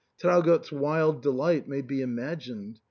[0.17, 2.79] Traugott's wild delight may be imagined.